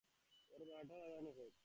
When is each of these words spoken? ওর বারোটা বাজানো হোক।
ওর 0.51 0.61
বারোটা 0.67 0.95
বাজানো 1.01 1.31
হোক। 1.37 1.53